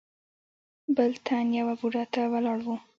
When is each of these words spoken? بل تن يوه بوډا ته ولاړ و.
بل 0.97 1.11
تن 1.25 1.45
يوه 1.59 1.73
بوډا 1.79 2.03
ته 2.13 2.21
ولاړ 2.33 2.59
و. 2.65 2.69